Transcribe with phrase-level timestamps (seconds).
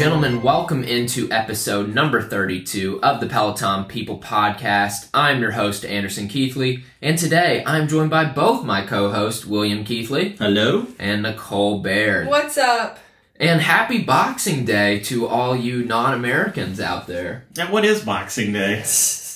[0.00, 5.10] gentlemen, welcome into episode number 32 of the Peloton People Podcast.
[5.12, 9.84] I'm your host, Anderson Keithley, and today I'm joined by both my co hosts, William
[9.84, 10.86] Keithley Hello.
[10.98, 12.28] and Nicole Baird.
[12.28, 12.98] What's up?
[13.36, 17.44] And happy Boxing Day to all you non Americans out there.
[17.54, 18.82] Yeah, what is Boxing Day?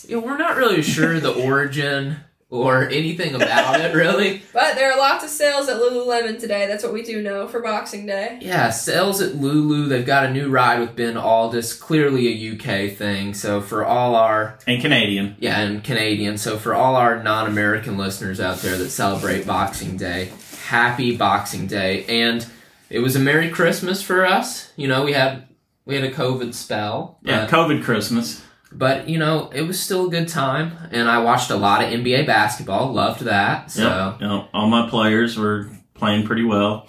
[0.07, 2.19] You know, we're not really sure the origin
[2.55, 4.43] or anything about it, really.
[4.53, 6.67] But there are lots of sales at Lululemon today.
[6.69, 8.39] That's what we do know for Boxing Day.
[8.41, 9.89] Yeah, sales at Lulu.
[9.89, 13.35] They've got a new ride with Ben Alldis, clearly a UK thing.
[13.35, 15.35] So for all our And Canadian.
[15.41, 16.39] yeah, and Canadian.
[16.39, 20.31] So for all our non-American listeners out there that celebrate Boxing Day,
[20.67, 22.05] happy Boxing Day.
[22.05, 22.47] And
[22.91, 24.71] it was a Merry Christmas for us.
[24.77, 25.49] You know, we had
[25.85, 27.19] we had a COVID spell.
[27.23, 28.43] Yeah, COVID Christmas.
[28.75, 31.91] But you know, it was still a good time, and I watched a lot of
[31.91, 32.93] NBA basketball.
[32.93, 33.71] Loved that.
[33.71, 34.49] So Yep, yep.
[34.53, 36.89] All my players were playing pretty well.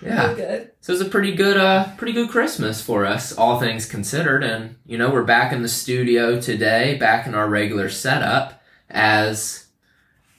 [0.00, 0.70] yeah, good.
[0.80, 4.42] So it was a pretty good, uh, pretty good Christmas for us, all things considered.
[4.42, 8.60] And you know, we're back in the studio today, back in our regular setup,
[8.90, 9.61] as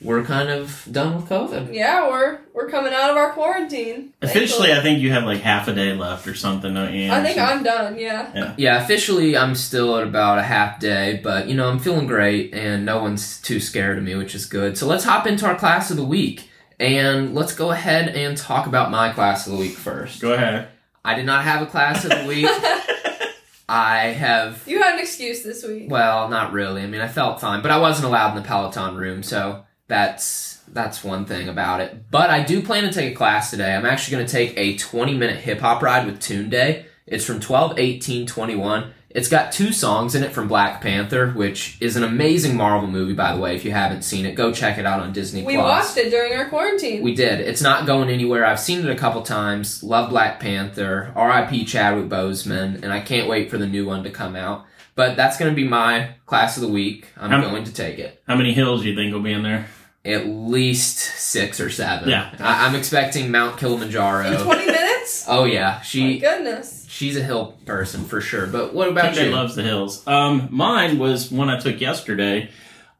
[0.04, 1.74] we're kind of done with COVID.
[1.74, 4.14] Yeah, we're we're coming out of our quarantine.
[4.22, 4.74] Officially, thankfully.
[4.74, 7.12] I think you have like half a day left or something, don't you?
[7.12, 7.58] I think Anderson?
[7.58, 8.00] I'm done.
[8.00, 8.54] Yeah.
[8.58, 12.54] Yeah, officially, I'm still at about a half day, but you know, I'm feeling great,
[12.54, 14.78] and no one's too scared of me, which is good.
[14.78, 18.68] So let's hop into our class of the week, and let's go ahead and talk
[18.68, 20.22] about my class of the week first.
[20.22, 20.68] Go ahead.
[21.06, 22.48] I did not have a class of the week.
[23.70, 25.90] I have you had an excuse this week.
[25.90, 26.82] Well, not really.
[26.82, 30.62] I mean, I felt fine, but I wasn't allowed in the Peloton room, so that's
[30.70, 32.10] that's one thing about it.
[32.10, 33.76] But I do plan to take a class today.
[33.76, 36.86] I'm actually going to take a 20 minute hip hop ride with Tunde.
[37.06, 38.94] It's from 12 18 21.
[39.10, 43.14] It's got two songs in it from Black Panther, which is an amazing Marvel movie,
[43.14, 43.56] by the way.
[43.56, 45.86] If you haven't seen it, go check it out on Disney we Plus.
[45.86, 47.04] watched it during our quarantine.
[47.04, 47.40] We did.
[47.40, 48.44] It's not going anywhere.
[48.44, 49.84] I've seen it a couple times.
[49.84, 51.12] Love Black Panther.
[51.16, 51.66] R.I.P.
[51.66, 54.66] Chadwick Boseman, and I can't wait for the new one to come out.
[54.96, 57.08] But that's going to be my class of the week.
[57.18, 58.22] I'm Um, going to take it.
[58.28, 59.68] How many hills do you think will be in there?
[60.06, 62.10] At least six or seven.
[62.10, 62.30] Yeah.
[62.40, 64.44] I- I'm expecting Mount in Kilimanjaro.
[64.44, 65.26] 20 minutes.
[65.28, 66.86] oh yeah, My she goodness.
[66.90, 68.46] she's a hill person for sure.
[68.48, 69.32] But what about TJ you?
[69.32, 70.06] loves the hills.
[70.06, 72.50] Um, mine was one I took yesterday.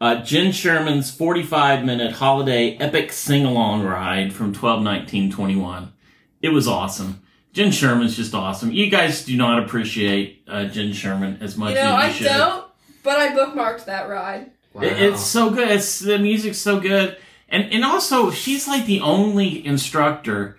[0.02, 5.94] Uh, Jenn Sherman's 45 minute holiday epic sing along ride from 12 19 21.
[6.42, 7.22] It was awesome.
[7.54, 8.72] Jenn Sherman's just awesome.
[8.72, 12.28] You guys do not appreciate uh, Jenn Sherman as much You know, as I should.
[12.28, 12.66] don't,
[13.04, 14.52] but I bookmarked that ride.
[14.74, 14.82] Wow.
[14.84, 15.70] It- It's so good.
[15.70, 17.16] It's the music's so good,
[17.48, 20.58] and and also she's like the only instructor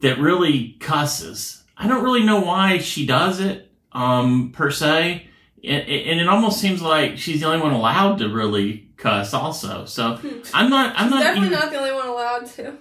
[0.00, 1.62] that really cusses.
[1.76, 5.26] I don't really know why she does it, um, per se,
[5.62, 9.34] and, and it almost seems like she's the only one allowed to really cuss.
[9.34, 10.18] Also, so
[10.54, 10.94] I'm not.
[10.98, 11.22] I'm not.
[11.22, 12.78] Definitely even- not the only one allowed to.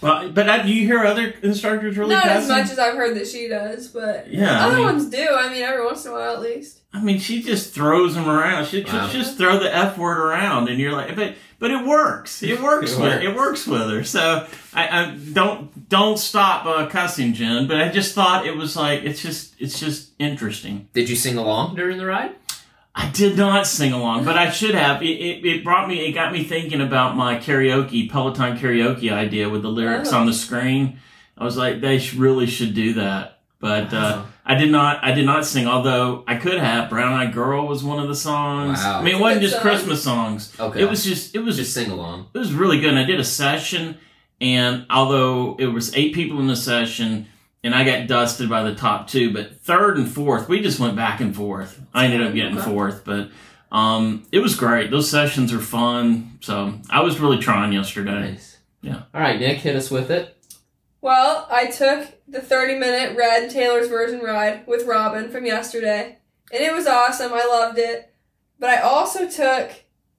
[0.00, 3.16] Well, but I, do you hear other instructors really not as much as I've heard
[3.16, 5.26] that she does, but Yeah, I other mean- ones do.
[5.28, 6.80] I mean, every once in a while at least.
[6.92, 8.66] I mean, she just throws them around.
[8.66, 8.90] She Wow.
[8.92, 12.42] just just throw the f word around, and you're like, but but it works.
[12.42, 13.24] It works It with works.
[13.24, 14.04] it works with her.
[14.04, 17.66] So I, I don't don't stop uh, cussing, Jenn.
[17.66, 20.88] But I just thought it was like it's just it's just interesting.
[20.94, 22.34] Did you sing along during the ride?
[23.00, 25.00] I did not sing along, but I should have.
[25.02, 26.04] It, it, it brought me.
[26.06, 30.18] It got me thinking about my karaoke Peloton karaoke idea with the lyrics Oh.
[30.18, 30.98] on the screen.
[31.36, 33.38] I was like, they sh- really should do that.
[33.60, 35.02] But uh, I did not.
[35.04, 35.68] I did not sing.
[35.68, 36.90] Although I could have.
[36.90, 38.78] Brown Eyed Girl was one of the songs.
[38.80, 38.98] Wow.
[38.98, 39.62] I mean, it wasn't just song.
[39.62, 40.52] Christmas songs.
[40.58, 40.82] Okay.
[40.82, 41.34] It was just.
[41.36, 41.86] It was just just.
[41.86, 42.26] sing along.
[42.34, 42.90] It was really good.
[42.90, 43.96] And I did a session,
[44.40, 47.26] and although it was eight people in the session,
[47.64, 50.96] and I got dusted by the top two, but third and fourth, we just went
[50.96, 51.80] back and forth.
[51.92, 52.64] I ended up getting Okay.
[52.70, 53.30] fourth, but
[53.72, 54.90] um, it was great.
[54.90, 56.38] Those sessions are fun.
[56.40, 58.32] So I was really trying yesterday.
[58.32, 58.58] Nice.
[58.80, 59.02] Yeah.
[59.12, 60.34] All right, Nick, hit us with it.
[61.00, 66.18] Well, I took the 30 minute Red Taylor's version ride with Robin from yesterday,
[66.52, 67.32] and it was awesome.
[67.32, 68.12] I loved it.
[68.58, 69.70] But I also took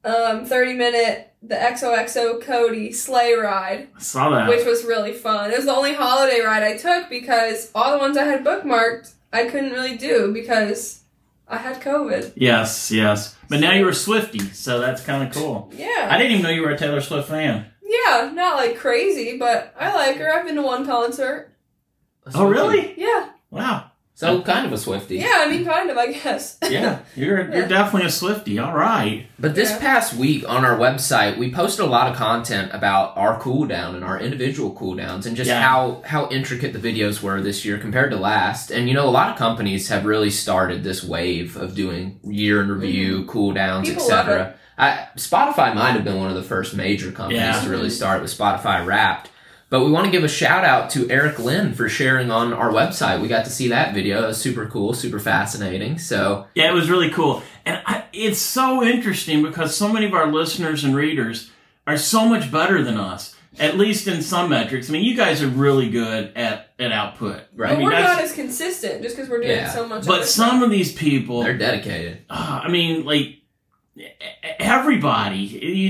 [0.04, 4.50] um, 30 minute the XOXO Cody sleigh ride, I saw that.
[4.50, 5.52] which was really fun.
[5.52, 9.14] It was the only holiday ride I took because all the ones I had bookmarked
[9.32, 11.04] I couldn't really do because
[11.48, 12.34] I had COVID.
[12.36, 13.36] yes, yes.
[13.48, 15.72] But now you're a Swifty, so that's kind of cool.
[15.76, 16.08] Yeah.
[16.12, 17.66] I didn't even know you were a Taylor Swift fan.
[17.82, 20.32] Yeah, not like crazy, but I like her.
[20.32, 21.52] I've been to one concert.
[22.36, 22.94] Oh, really?
[22.98, 23.30] Yeah.
[23.50, 23.89] Wow.
[24.20, 25.16] So kind of a Swifty.
[25.16, 26.58] Yeah, I mean, kind of, I guess.
[26.70, 27.68] Yeah, you're you're Yeah.
[27.70, 28.60] definitely a Swifty.
[28.60, 29.28] All right.
[29.40, 29.78] But this Yeah.
[29.80, 34.04] past week on our website, we posted a lot of content about our cooldown and
[34.04, 35.62] our individual cooldowns and just Yeah.
[35.62, 38.72] how how intricate the videos were this year compared to last.
[38.72, 42.62] And you know, a lot of companies have really started this wave of doing year
[42.62, 43.94] in review, cooldowns, Mm-hmm.
[43.94, 44.54] People love etc.
[44.78, 47.62] I Spotify might have been one of the first major companies Yeah.
[47.62, 49.29] to really start with Spotify Wrapped.
[49.70, 52.72] But we want to give a shout out to Eric Lynn for sharing on our
[52.72, 53.22] website.
[53.22, 54.24] We got to see that video.
[54.24, 56.00] It was super cool, super fascinating.
[56.00, 57.44] So Yeah, it was really cool.
[57.66, 61.52] And I, it's so interesting because so many of our listeners and readers
[61.86, 64.90] are so much better than us, at least in some metrics.
[64.90, 67.44] I mean, you guys are really good at, at output.
[67.56, 67.70] Right.
[67.70, 69.70] I But mean, we're not as consistent just because we're doing Yeah.
[69.70, 70.06] so much.
[70.08, 70.64] but some stuff.
[70.64, 72.20] of these people, they're dedicated.
[72.30, 73.36] uh, I mean, like,
[74.60, 75.38] everybody.
[75.38, 75.90] You,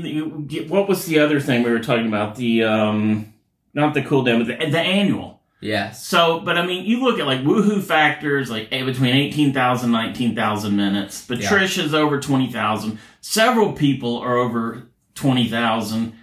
[0.00, 2.36] you, you what was the other thing we were talking about?
[2.36, 3.34] The, um,
[3.74, 5.38] not the cool down, but the, the annual.
[5.60, 5.90] Yeah.
[5.90, 10.76] So, but I mean, you look at like woohoo factors, like eh, between 18,000 19,000
[10.76, 11.24] minutes.
[11.24, 12.98] Patricia's over 20,000.
[13.20, 16.14] Several people are over 20,000.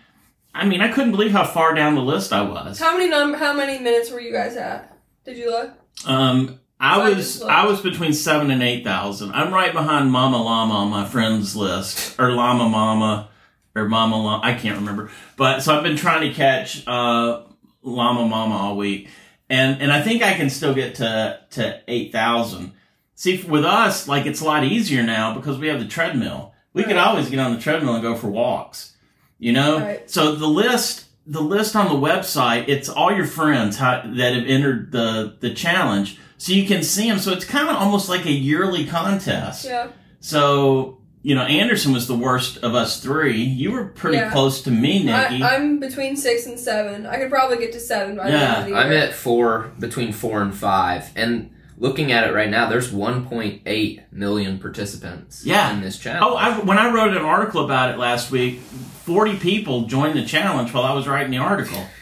[0.54, 2.80] I mean, I couldn't believe how far down the list I was.
[2.80, 3.38] How many number?
[3.38, 4.98] How many minutes were you guys at?
[5.26, 5.74] Did you look?
[6.06, 7.44] Um, I So was just.
[7.44, 9.32] I was between seven and eight thousand.
[9.34, 13.30] I'm right behind Mama Llama on my friends list, or Llama Mama,
[13.76, 14.44] or Mama Llama.
[14.46, 15.10] I can't remember.
[15.38, 17.44] But so I've been trying to catch uh,
[17.82, 19.08] Llama Mama all week,
[19.50, 22.74] and and I think I can still get to to eight thousand.
[23.16, 26.54] See, with us, like it's a lot easier now because we have the treadmill.
[26.74, 28.92] We could always get on the treadmill and go for walks.
[29.40, 30.10] You know, Right.
[30.10, 34.46] so the list, the list on the website, it's all your friends how, that have
[34.46, 37.20] entered the the challenge, so you can see them.
[37.20, 39.66] So it's kind of almost like a yearly contest.
[39.66, 39.88] Yeah.
[40.20, 43.42] So you know, Anderson was the worst of us three.
[43.42, 44.30] You were pretty Yeah.
[44.32, 45.42] close to me, Nikki.
[45.42, 47.08] I, I'm between six and seven.
[47.08, 49.72] I could probably get to seven by the Yeah, end of the I'm at four,
[49.80, 51.10] between four and five.
[51.16, 55.74] And looking at it right now, there's 1.8 million participants Yeah.
[55.74, 56.24] in this challenge.
[56.26, 58.60] oh, I, when I wrote an article about it last week,
[59.06, 61.84] forty people joined the challenge while I was writing the article.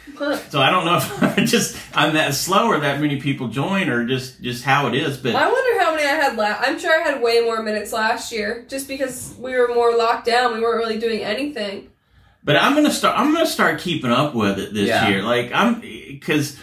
[0.49, 3.89] So I don't know if I'm just I'm that slow or that many people join
[3.89, 6.65] or just just how it is, but I wonder how many I had last.
[6.65, 10.27] I'm sure I had way more minutes last year, just because we were more locked
[10.27, 10.53] down.
[10.53, 11.89] We weren't really doing anything.
[12.43, 13.19] But I'm gonna start.
[13.19, 15.09] I'm gonna start keeping up with it this Yeah.
[15.09, 15.23] year.
[15.23, 16.57] Like I'm, because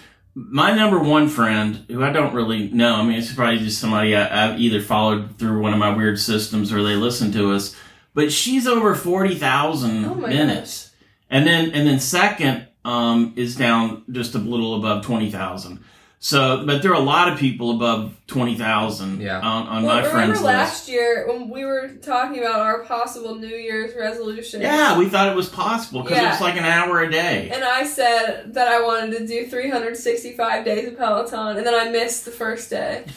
[0.49, 2.95] my number one friend, who I don't really know.
[2.95, 6.19] I mean, it's probably just somebody I, I've either followed through one of my weird
[6.19, 7.77] systems or they listen to us.
[8.15, 10.93] But she's over forty thousand Oh my minutes,
[11.29, 15.85] and then and then second um, is down just a little above twenty thousand.
[16.22, 19.40] So, but there are a lot of people above twenty thousand Yeah.
[19.40, 20.43] on, on Well, my friends list.
[20.44, 24.61] last year when we were talking about our possible New Year's resolution?
[24.61, 26.32] Yeah, we thought it was possible because Yeah.
[26.32, 27.50] was like an hour a day.
[27.50, 31.88] And I said that I wanted to do 365 days of Peloton, and then I
[31.90, 33.05] missed the first day.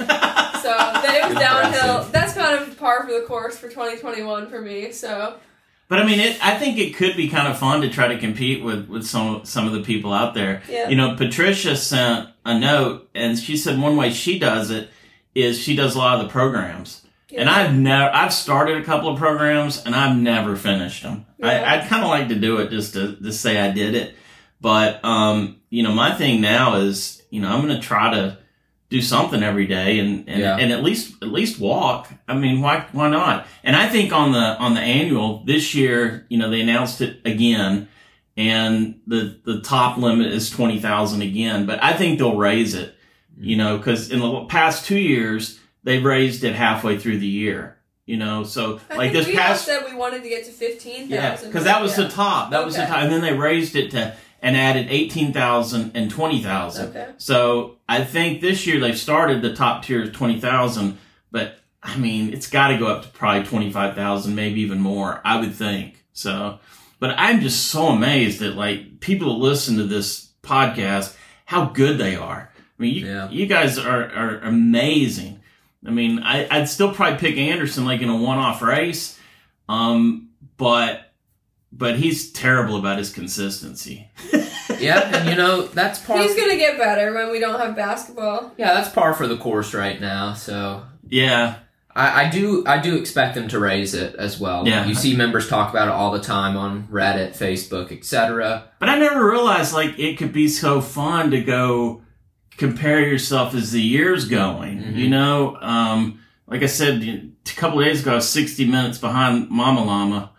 [0.64, 1.74] So then it was downhill.
[2.06, 2.12] Impressive.
[2.14, 4.94] That's kind of par for the course for 2021 for me.
[4.94, 5.36] So
[5.90, 8.18] But I mean, it, I think it could be kind of fun to try to
[8.18, 10.64] compete with, with some some of the people out there.
[10.70, 14.90] yeah, You know, Patricia sent a note, and she said one way she does it
[15.36, 17.02] is she does a lot of the programs.
[17.36, 21.26] And I've never, I've started a couple of programs, and I've never finished them.
[21.40, 21.48] Yeah.
[21.48, 24.16] I, I'd kind of like to do it just to, to say I did it.
[24.62, 28.38] But um, you know, my thing now is, you know, I'm going to try to
[28.94, 30.56] do something every day and and, Yeah.
[30.58, 32.10] and at least at least walk.
[32.28, 33.48] I mean, why why not?
[33.64, 37.20] And I think on the on the annual this year, you know, they announced it
[37.26, 37.88] again,
[38.38, 41.66] and the the top limit is twenty thousand again.
[41.66, 42.90] But I think they'll raise it,
[43.34, 43.44] mm-hmm.
[43.50, 47.78] you know, because in the past two years they've raised it halfway through the year.
[48.06, 50.52] You know, so I like think this we past said we wanted to get to
[50.52, 51.10] 15,000.
[51.10, 52.04] yeah, because that was Yeah.
[52.04, 52.52] the top.
[52.52, 56.12] That was the top, and then they raised it to and added eighteen thousand and
[56.12, 56.90] twenty thousand.
[56.90, 57.08] Okay.
[57.18, 61.00] So I think this year they've started the top tier is twenty thousand,
[61.32, 64.80] but I mean it's got to go up to probably twenty five thousand, maybe even
[64.80, 65.20] more.
[65.26, 66.60] I would think so.
[67.00, 71.98] But I'm just so amazed that like people that listen to this podcast, how good
[71.98, 72.52] they are.
[72.56, 73.30] I mean, you Yeah.
[73.30, 75.40] you guys are are amazing.
[75.86, 79.20] I mean, I, I'd still probably pick Anderson like in a one off race,
[79.70, 81.12] um, but
[81.76, 84.10] but he's terrible about his consistency.
[84.80, 86.18] yeah, and you know that's par.
[86.20, 88.52] He's gonna get better when we don't have basketball.
[88.58, 90.34] yeah, that's par for the course right now.
[90.36, 91.56] So Yeah,
[91.96, 94.68] I, I do I do expect them to raise it as well.
[94.68, 94.86] Yeah.
[94.86, 98.66] you see members talk about it all the time on Reddit, Facebook, etc.
[98.80, 102.02] But I never realized like it could be so fun to go
[102.58, 104.78] compare yourself as the year's going.
[104.80, 104.96] Mhm.
[104.96, 109.00] You know, um, like I said a couple of days ago, I was 60 minutes
[109.00, 110.30] behind Mama Llama.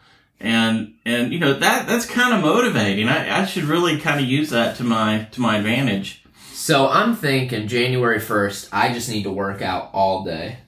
[0.40, 3.08] And, and, you know, that, that's kind of motivating.
[3.08, 6.22] I, I should really kind of use that to my, to my advantage.
[6.52, 8.68] So I'm thinking January first.
[8.72, 10.58] I just need to work out all day.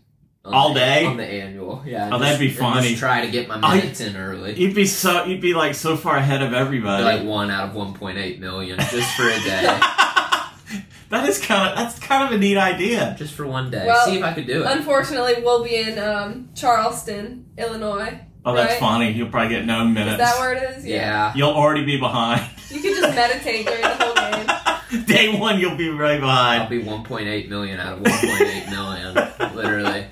[0.45, 1.05] All the- day?
[1.05, 1.83] on the annual.
[1.85, 2.11] Yeah.
[2.13, 2.89] Oh, that'd be just- funny.
[2.91, 4.55] Just try to get my I- minutes in early.
[4.59, 7.03] You'd be so, you'd be like so far ahead of everybody.
[7.05, 9.63] like one out of 1.8 million just for a day.
[11.11, 13.17] that is kind of, that's kind of a neat idea.
[13.19, 13.87] just for one day.
[13.87, 14.67] Well, See if I could do it.
[14.71, 18.21] Unfortunately, we'll be in um, Charleston, Illinois.
[18.47, 18.81] Oh, that's Right.
[18.81, 19.11] funny.
[19.11, 20.13] You'll probably get no minutes.
[20.13, 20.33] Is minutes.
[20.33, 20.87] that where it is?
[20.87, 21.33] Yeah.
[21.35, 22.43] You'll already be behind.
[22.71, 25.05] You could just meditate during the whole game.
[25.07, 26.63] Day one, you'll be right behind.
[26.63, 30.07] I'll be 1.8 million out of 1.8 million, literally.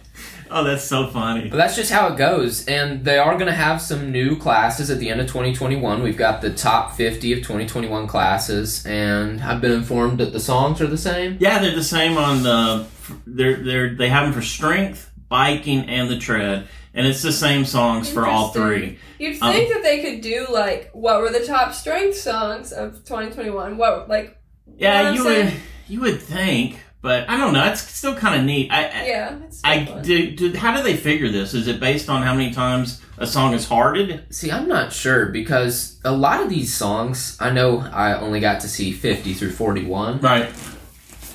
[0.50, 1.48] Oh, that's so funny.
[1.48, 2.66] But that's just how it goes.
[2.66, 6.02] And they are going to have some new classes at the end of 2021.
[6.02, 10.80] We've got the top 50 of 2021 classes, and I've been informed that the songs
[10.80, 11.38] are the same.
[11.40, 12.86] Yeah, they're the same on the.
[13.26, 17.64] They're they're they have them for strength, biking, and the tread, and it's the same
[17.64, 18.98] songs for all three.
[19.18, 23.04] You'd Um, think that they could do like what were the top strength songs of
[23.04, 23.76] 2021?
[23.76, 24.36] What like
[24.76, 25.52] Yeah, What I'm you would
[25.88, 27.64] you would think, but I don't know.
[27.66, 28.70] It's still kind of neat.
[28.70, 30.56] I, I yeah, it's so I do, do.
[30.56, 31.52] How do they figure this?
[31.52, 34.24] Is it based on how many times a song is hearted?
[34.30, 38.60] See, I'm not sure because a lot of these songs, I know I only got
[38.60, 40.20] to see 50 through 41.
[40.20, 40.50] Right.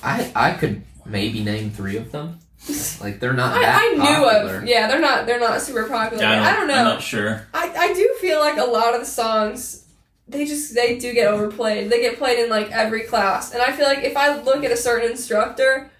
[0.02, 2.40] I, I could maybe name three of them.
[3.00, 4.56] Like, they're not I, that I knew popular.
[4.58, 6.22] of yeah, they're not they're not super popular.
[6.22, 6.74] Yeah, I don't know.
[6.74, 7.46] I'm not sure.
[7.54, 9.86] I, I do feel like a lot of the songs
[10.28, 11.90] they just they do get overplayed.
[11.90, 13.52] They get played in like every class.
[13.52, 15.90] And I feel like if I look at a certain instructor,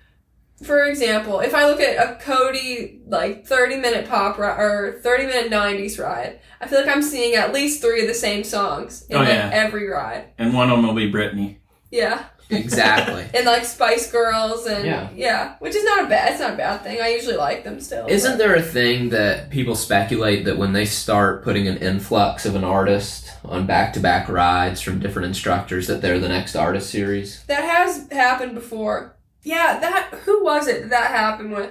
[0.63, 5.27] for example, if I look at a Cody like 30 minute pop ri- or 30
[5.27, 9.07] minute 90s ride, I feel like I'm seeing at least 3 of the same songs
[9.09, 9.51] in Oh, like yeah.
[9.53, 10.27] every ride.
[10.39, 11.57] And one of them will be Britney.
[11.91, 12.27] Yeah.
[12.51, 13.25] Exactly.
[13.35, 15.09] And like Spice Girls and Yeah.
[15.15, 17.01] yeah, which is not a bad it's not a bad thing.
[17.01, 18.07] I usually like them still.
[18.09, 22.45] Isn't but- there a thing that people speculate that when they start putting an influx
[22.47, 26.55] of an artist on back to back rides from different instructors, that they're the next
[26.57, 27.43] artist series?
[27.45, 29.17] That has happened before.
[29.43, 31.71] Yeah, that who was it that, that happened with?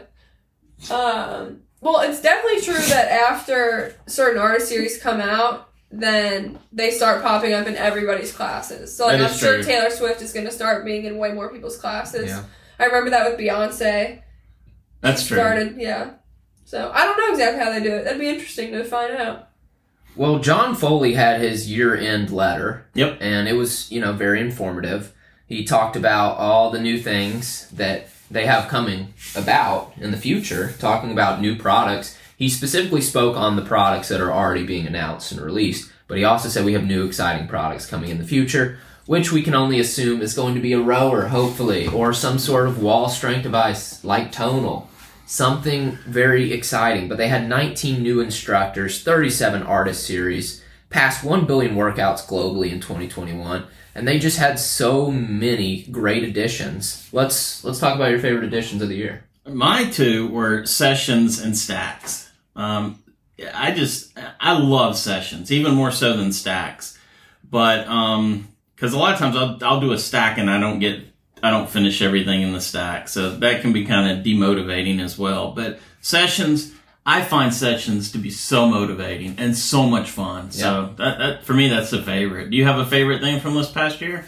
[0.89, 7.23] Um, well, it's definitely true that after certain artist series come out, then they start
[7.23, 8.95] popping up in everybody's classes.
[8.95, 9.63] So like, I'm sure true.
[9.63, 12.29] Taylor Swift is going to start being in way more people's classes.
[12.29, 12.43] Yeah.
[12.77, 14.21] I remember that with Beyonce.
[15.01, 15.37] That's true.
[15.37, 16.11] Started, yeah.
[16.65, 18.03] So I don't know exactly how they do it.
[18.03, 19.49] That'd be interesting to find out.
[20.15, 22.85] Well, John Foley had his year end letter.
[22.93, 23.17] Yep.
[23.21, 25.15] And it was, you know, very informative.
[25.47, 30.73] He talked about all the new things that they have coming about in the future,
[30.77, 32.15] talking about new products.
[32.39, 36.23] He specifically spoke on the products that are already being announced and released, but he
[36.23, 39.77] also said we have new exciting products coming in the future, which we can only
[39.77, 44.01] assume is going to be a rower, hopefully, or some sort of wall strength device
[44.05, 44.89] like Tonal.
[45.25, 47.09] Something very exciting.
[47.09, 52.79] But they had 19 new instructors, 37 artist series, passed 1 billion workouts globally in
[52.79, 53.65] 2021
[53.95, 58.81] and they just had so many great additions let's let's talk about your favorite additions
[58.81, 62.28] of the year My two were sessions and stacks.
[62.59, 63.03] Um,
[63.53, 66.97] I just I love sessions even more so than stacks,
[67.49, 70.79] but um, because a lot of times I'll I'll do a stack and I don't
[70.79, 71.03] get
[71.41, 75.17] I don't finish everything in the stack, so that can be kind of demotivating as
[75.17, 75.51] well.
[75.51, 76.73] But sessions.
[77.05, 80.51] I find sessions to be so motivating and so much fun.
[80.51, 82.51] So that, that for me, that's the favorite.
[82.51, 84.25] Do you have a favorite thing from this past year?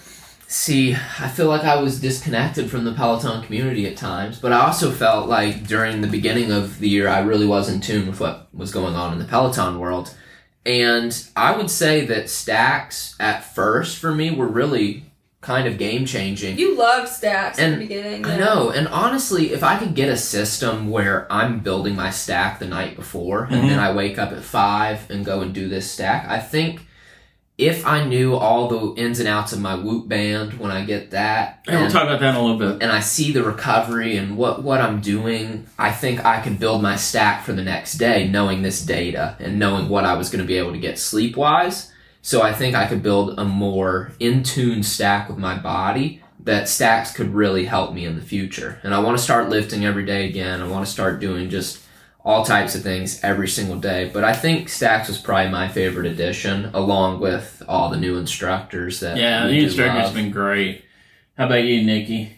[0.51, 4.59] See i feel like i was disconnected from the peloton community at times but i
[4.59, 8.19] also felt like during the beginning of the year i really was in tune with
[8.19, 10.13] what was going on in the peloton world
[10.65, 15.05] and i would say that stacks at first for me were really
[15.39, 18.25] kind of game changing You loved stacks in And the beginning.
[18.27, 22.59] I know, and honestly, if I could get a system where I'm building my stack
[22.59, 23.69] the night before, and Mhm.
[23.69, 26.85] then I wake up at five and go and do this stack, I think
[27.61, 31.11] if I knew all the ins and outs of my Whoop band when I get
[31.11, 32.81] that, And we'll talk about that in a little bit.
[32.81, 36.81] and I see the recovery and what what I'm doing, I think I could build
[36.81, 40.41] my stack for the next day, knowing this data and knowing what I was going
[40.41, 41.91] to be able to get sleep wise.
[42.23, 46.67] So I think I could build a more in tune stack with my body that
[46.67, 48.79] stacks could really help me in the future.
[48.83, 50.61] And I want to start lifting every day again.
[50.61, 51.79] I want to start doing just
[52.23, 54.09] all types of things every single day.
[54.13, 58.99] But I think stacks was probably my favorite addition, along with all the new instructors
[58.99, 60.13] that Yeah, the instructor's love.
[60.13, 60.83] been great.
[61.37, 62.37] How about you, Nikki?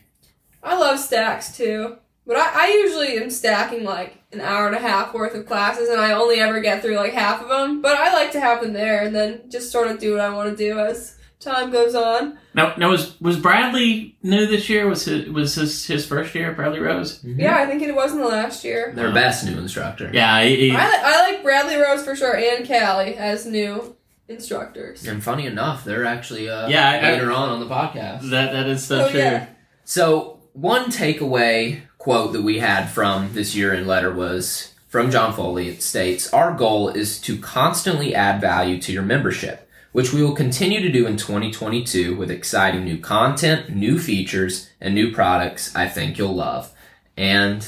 [0.62, 1.98] I love stacks too.
[2.26, 5.90] But I, I usually am stacking like an hour and a half worth of classes
[5.90, 7.82] and I only ever get through like half of them.
[7.82, 10.30] But I like to have them there and then just sort of do what I
[10.30, 12.38] want to do as time goes on.
[12.54, 14.88] Now, now was was Bradley new this year?
[14.88, 16.52] Was his, was his his first year?
[16.54, 17.20] Bradley Rose.
[17.24, 17.40] Mhm.
[17.40, 18.92] Yeah, I think it was in the last year.
[18.96, 20.10] Their best new instructor.
[20.14, 23.96] Yeah, he, he- I, li- I like Bradley Rose for sure and Callie as new
[24.28, 25.06] instructors.
[25.08, 28.30] And funny enough, they're actually uh, Yeah, I- I- later on on the podcast.
[28.30, 29.20] that that is so Oh, true.
[29.20, 29.48] yeah.
[29.86, 35.70] So one takeaway quote that we had from this year-end letter was from John Foley.
[35.70, 39.63] It states, "Our goal is to constantly add value to your membership,
[39.94, 44.94] which we will continue to do in 2022 with exciting new content, new features, and
[44.94, 45.74] new products.
[45.76, 46.72] I think you'll love."
[47.16, 47.66] And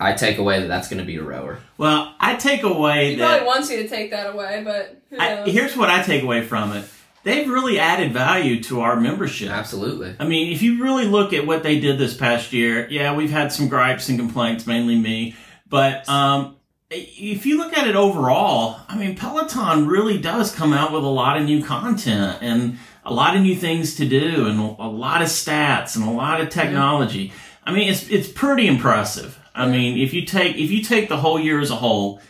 [0.00, 1.58] I take away that that's going to be a rower.
[1.76, 3.26] Well, I take away He that.
[3.28, 6.42] probably wants you to take that away, but who I, here's what I take away
[6.44, 6.84] from it.
[7.24, 9.50] They've really added value to our membership.
[9.50, 10.14] Absolutely.
[10.20, 13.30] I mean, if you really look at what they did this past year, yeah, we've
[13.30, 15.34] had some gripes and complaints, mainly me.
[15.68, 16.56] But um,
[16.90, 21.08] if you look at it overall, I mean, Peloton really does come out with a
[21.08, 25.22] lot of new content and a lot of new things to do and a lot
[25.22, 27.32] of stats and a lot of technology.
[27.64, 29.38] I mean, it's it's pretty impressive.
[29.54, 32.20] I mean, if you take if you take the whole year as a whole,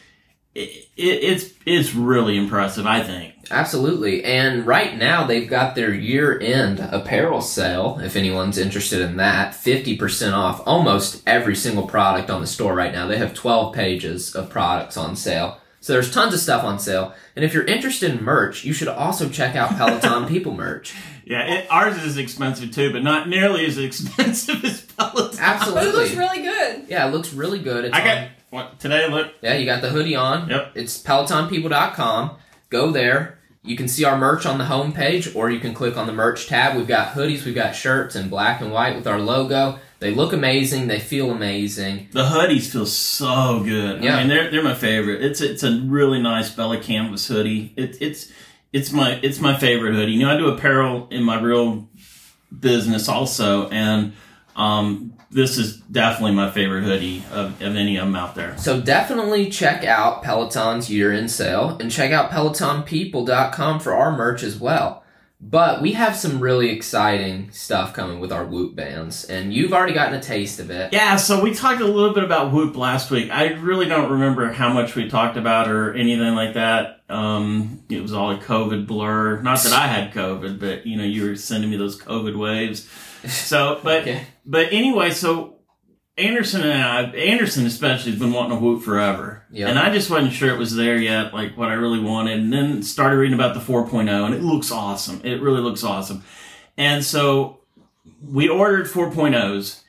[0.58, 2.86] it, it, it's it's really impressive.
[2.86, 3.34] I think.
[3.50, 4.24] Absolutely.
[4.24, 9.54] And right now they've got their year end apparel sale, if anyone's interested in that.
[9.54, 13.06] 50% off almost every single product on the store right now.
[13.06, 15.60] They have 12 pages of products on sale.
[15.80, 17.14] So there's tons of stuff on sale.
[17.36, 20.94] And if you're interested in merch, you should also check out Peloton People merch.
[21.24, 25.38] Yeah, it, ours is expensive too, but not nearly as expensive as Peloton.
[25.40, 25.84] Absolutely.
[25.86, 26.84] but it looks really good.
[26.88, 27.86] Yeah, it looks really good.
[27.86, 29.09] It's I got on- what today.
[29.09, 30.49] Look, Yeah, you got the hoodie on.
[30.49, 30.73] Yep.
[30.75, 32.37] It's pelotonpeople.com.
[32.71, 33.38] Go there.
[33.62, 36.47] You can see our merch on the homepage, or you can click on the merch
[36.47, 36.76] tab.
[36.76, 39.78] We've got hoodies, we've got shirts in black and white with our logo.
[40.00, 40.87] They look amazing.
[40.87, 42.09] They feel amazing.
[42.12, 44.02] the hoodies feel so good.
[44.02, 44.17] Yeah.
[44.17, 45.23] I mean, they're they're my favorite.
[45.23, 47.75] It's it's a really nice Bella canvas hoodie.
[47.76, 48.31] It, it's
[48.73, 50.12] it's my it's my favorite hoodie.
[50.12, 51.88] You know, I do apparel in my real
[52.57, 54.12] business also, and
[54.55, 58.56] um, this is definitely my favorite hoodie of, of any of them out there.
[58.58, 64.58] So definitely check out Peloton's year-end sale and check out pelotonpeople.com for our merch as
[64.58, 65.04] well.
[65.40, 69.92] But we have some really exciting stuff coming with our Whoop bands, and you've already
[69.92, 70.92] gotten a taste of it.
[70.92, 73.30] Yeah, so we talked a little bit about Whoop last week.
[73.30, 77.02] I really don't remember how much we talked about or anything like that.
[77.08, 79.40] Um, it was all a COVID blur.
[79.40, 82.88] Not that I had COVID, but you know, you were sending me those COVID waves.
[83.26, 84.22] So, but Okay.
[84.46, 85.56] but anyway, so
[86.16, 89.68] Anderson and I, Anderson especially, has been wanting a Whoop forever, Yeah.
[89.68, 92.38] and I just wasn't sure it was there yet, like what I really wanted.
[92.40, 95.21] And then started reading about the 4.0, and it looks awesome.
[95.25, 96.23] It really looks awesome.
[96.76, 97.60] And so
[98.23, 99.80] we ordered 4.0s,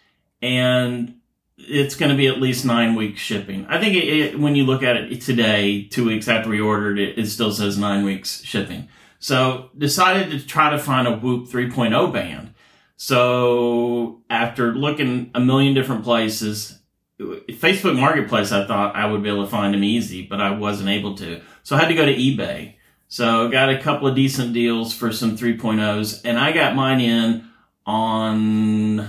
[0.42, 1.16] and
[1.58, 3.66] it's going to be at least nine weeks shipping.
[3.68, 7.00] I think it, it, when you look at it today, two weeks after we ordered
[7.00, 8.88] it, it still says nine weeks shipping.
[9.20, 12.54] So decided to try to find a Whoop 3.0 band.
[13.02, 16.80] So after looking a million different places,
[17.18, 20.90] Facebook Marketplace, I thought I would be able to find them easy, but I wasn't
[20.90, 21.40] able to.
[21.64, 22.76] So I had to go to eBay.
[23.08, 27.50] So got a couple of decent deals for some 3.0s, and I got mine in
[27.86, 29.08] on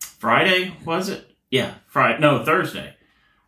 [0.00, 1.30] Friday, was it?
[1.50, 2.18] Yeah, Friday.
[2.20, 2.96] No, Thursday.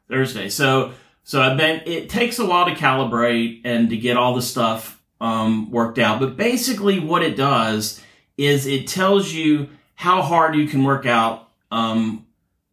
[0.07, 0.51] Thursday.
[0.51, 0.93] So
[1.25, 1.81] so I've been.
[1.87, 6.21] It takes a while to calibrate and to get all the stuff um, worked out.
[6.21, 8.03] But basically, what it does
[8.37, 12.25] is it tells you how hard you can work out um,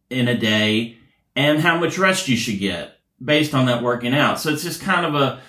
[0.08, 0.96] in a day
[1.34, 4.38] and how much rest you should get based on that working out.
[4.38, 5.40] So it's just kind of a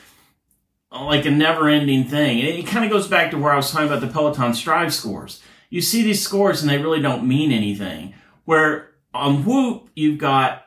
[0.92, 2.40] like a never ending thing.
[2.40, 4.92] And it kind of goes back to where I was talking about the Peloton Strive
[4.92, 5.44] scores.
[5.70, 8.16] You see these scores and they really don't mean anything.
[8.46, 10.66] Where on Whoop, you've got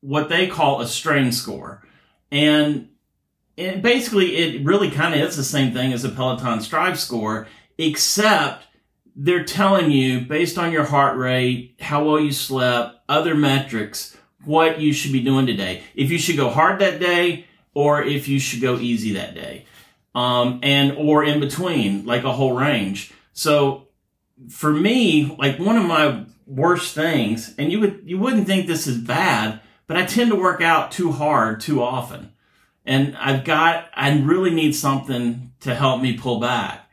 [0.00, 1.84] what they call a strain score.
[2.30, 2.90] And
[3.56, 7.48] it basically, it really kind of is the same thing as a Peloton Strive score,
[7.78, 8.65] except
[9.16, 14.78] they're telling you based on your heart rate, how well you slept, other metrics, what
[14.78, 15.82] you should be doing today.
[15.94, 19.64] If you should go hard that day or if you should go easy that day.
[20.14, 23.12] Um, and, or in between, like a whole range.
[23.32, 23.88] So
[24.48, 28.86] for me, like one of my worst things, and you would, you wouldn't think this
[28.86, 32.32] is bad, but I tend to work out too hard too often.
[32.84, 36.85] And I've got, I really need something to help me pull back.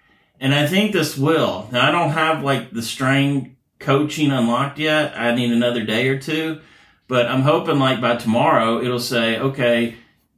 [0.43, 1.69] And I think this will.
[1.71, 5.13] Now I don't have like the strain coaching unlocked yet.
[5.17, 6.59] I need another day or two,
[7.07, 9.95] but I'm hoping like by tomorrow it'll say, okay,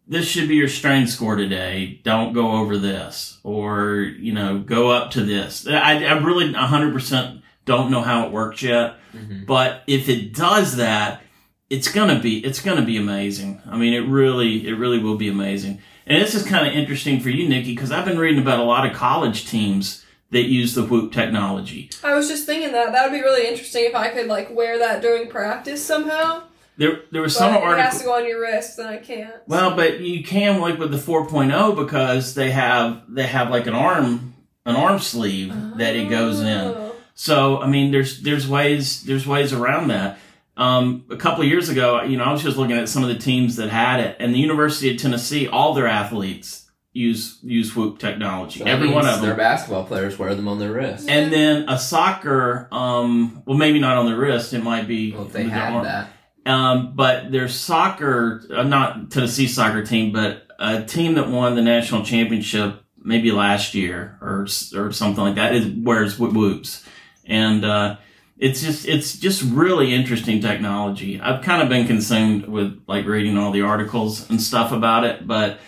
[0.07, 1.99] this should be your strain score today.
[2.03, 5.67] Don't go over this or, you know, go up to this.
[5.67, 9.47] I, I really 100% don't know how it works yet, Mhm.
[9.47, 11.23] but if it does that,
[11.71, 13.59] it's gonna be, it's gonna be amazing.
[13.67, 15.79] I mean, it really, it really will be amazing.
[16.07, 18.63] And this is kind of interesting for you, Nikki, because I've been reading about a
[18.63, 21.89] lot of college teams that use the Whoop technology.
[22.03, 24.77] I was just thinking that that would be really interesting if I could like wear
[24.79, 26.43] that during practice somehow.
[26.77, 27.83] There, there was But some it article.
[27.83, 29.33] has to go on your wrist, and I can't.
[29.47, 33.73] Well, but you can like with the 4.0 because they have they have like an
[33.73, 34.33] arm
[34.65, 36.47] an arm sleeve that it goes in.
[36.47, 36.95] Oh.
[37.13, 40.19] So I mean, there's there's ways there's ways around that.
[40.57, 43.09] Um, a couple of years ago, you know, I was just looking at some of
[43.09, 47.75] the teams that had it, and the University of Tennessee, all their athletes use use
[47.75, 48.59] Whoop technology.
[48.59, 51.09] That Every one means of Their basketball players wear them on their wrist.
[51.09, 54.53] And then a soccer, um, well, maybe not on the wrist.
[54.53, 55.83] It might be Well, if they had arm.
[55.83, 56.09] that.
[56.45, 61.61] Um, but their soccer, uh, not Tennessee soccer team, but a team that won the
[61.61, 66.83] national championship maybe last year or or something like that is wears whoops,
[67.25, 67.97] and uh,
[68.37, 71.19] it's just it's just really interesting technology.
[71.19, 75.25] I've kind of been consumed with like reading all the articles and stuff about it,
[75.25, 75.59] but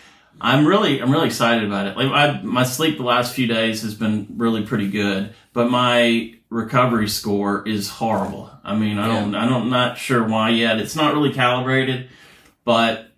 [0.42, 1.98] I'm really I'm really excited about it.
[1.98, 6.36] Like I, my sleep the last few days has been really pretty good, but my
[6.50, 8.52] recovery score is horrible.
[8.64, 10.80] I mean, I don't I don't not sure why yet.
[10.80, 12.10] It's not really calibrated,
[12.66, 13.12] but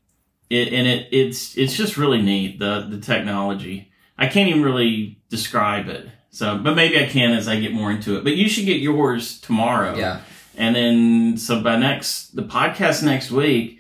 [0.50, 3.92] it and it it's it's just really neat the the technology.
[4.16, 6.08] I can't even really describe it.
[6.32, 8.24] So, but maybe I can as I get more into it.
[8.24, 9.98] But you should get yours tomorrow.
[9.98, 10.22] Yeah.
[10.58, 13.80] And then so by next the podcast next week,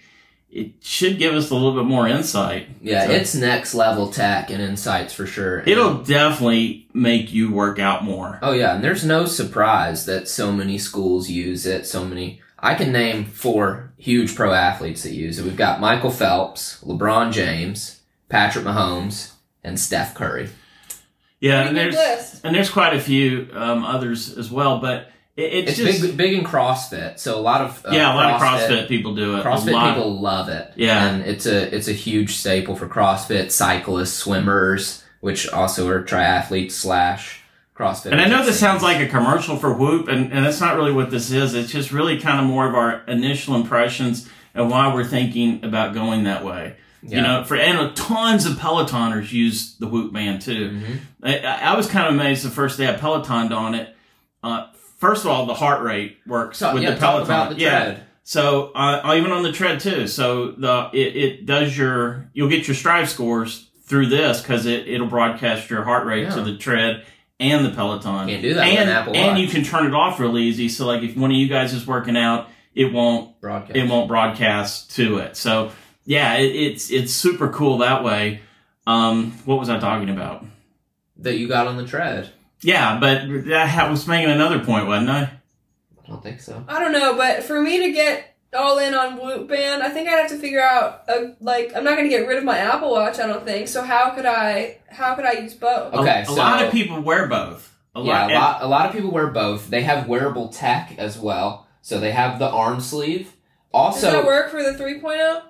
[0.51, 2.67] it should give us a little bit more insight.
[2.81, 5.59] Yeah, So- it's next level tech and insights for sure.
[5.59, 8.39] And- It'll definitely make you work out more.
[8.41, 11.85] Oh yeah, and there's no surprise that so many schools use it.
[11.85, 12.41] So many.
[12.57, 15.45] I can name four huge pro athletes that use it.
[15.45, 19.31] We've got Michael Phelps, LeBron James, Patrick Mahomes,
[19.63, 20.49] and Steph Curry.
[21.39, 22.41] Yeah, and there's list.
[22.43, 26.17] and there's quite a few um, others as well, but it, it's, It's just big,
[26.17, 27.17] big in CrossFit.
[27.17, 29.39] So a lot of uh, yeah, a lot of CrossFit people do it.
[29.39, 29.93] a CrossFit lot.
[29.93, 30.73] people love it.
[30.75, 31.07] Yeah.
[31.07, 36.73] and it's a it's a huge staple for CrossFit cyclists, swimmers, which also are triathletes
[36.73, 37.41] slash
[37.73, 38.11] CrossFit.
[38.11, 40.91] And I know this sounds like a commercial for Whoop, and, and that's not really
[40.91, 41.53] what this is.
[41.53, 45.93] It's just really kind of more of our initial impressions and why we're thinking about
[45.93, 46.75] going that way.
[47.01, 50.69] You know, for and tons of Pelotoners use the Whoop band too.
[50.71, 50.99] Mhm.
[51.23, 53.95] I, I was kind of amazed the first day I Pelotoned on it.
[54.43, 57.57] Uh, first of all, the heart rate works So, with yeah, the talk Peloton.
[57.57, 57.97] the yeah.
[58.23, 60.07] So uh, even on the tread too.
[60.07, 64.87] So the it, it does your you'll get your Strive scores through this because it
[64.87, 67.05] it'll broadcast your heart rate to the tread
[67.39, 68.27] and the Peloton.
[68.27, 70.69] Can't do that and an Apple and you can turn it off real easy.
[70.69, 73.75] So like if one of you guys is working out, it won't broadcast.
[73.77, 75.35] it won't broadcast to it.
[75.35, 75.71] So
[76.09, 78.41] yeah, it, it's it's super cool that way.
[78.87, 80.43] Um, what was I talking about?
[81.17, 82.31] that you got on the tread.
[82.61, 85.21] Yeah, but that was making another point, wasn't I?
[85.21, 86.63] I don't think so.
[86.67, 90.09] I don't know, but for me to get all in on Whoop Band, I think
[90.09, 92.91] I'd have to figure out a, like I'm not gonna get rid of my Apple
[92.91, 93.19] Watch.
[93.19, 93.83] I don't think so.
[93.83, 94.79] How could I?
[94.89, 95.93] How could I use both?
[95.93, 97.75] Okay, a, so- lot of people wear both.
[97.95, 98.61] A yeah, lot, a lot.
[98.63, 99.69] A lot of people wear both.
[99.69, 101.67] They have wearable tech as well.
[101.81, 103.33] So they have the arm sleeve.
[103.71, 104.77] Also, Does that Also, work for the oh?
[104.77, 105.41] 3.0?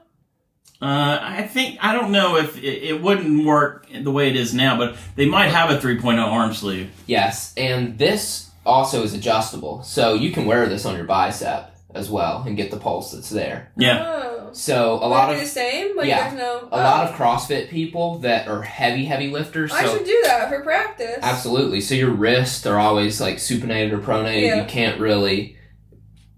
[0.82, 4.54] Uh, I think I don't know if it, it wouldn't work the way it is
[4.54, 6.90] now, but they might have a 3.0 arm sleeve.
[7.06, 9.84] yes, and this also is adjustable.
[9.84, 13.30] So you can wear this on your bicep as well and get the pulse that's
[13.30, 13.72] there.
[13.76, 14.36] Yeah, Oh.
[14.54, 15.96] So a Would lot of the same.
[15.98, 16.68] Like yeah, there's no.
[16.72, 19.72] a lot of CrossFit people that are heavy, heavy lifters.
[19.72, 21.20] I So should do that for practice.
[21.22, 21.82] Absolutely.
[21.82, 24.42] So your wrists are always like supinated or pronated.
[24.48, 24.62] Yeah.
[24.62, 25.56] You can't really